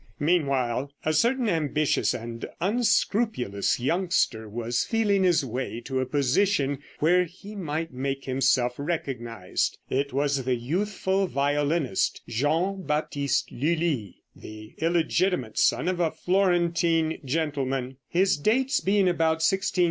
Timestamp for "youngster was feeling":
3.79-5.21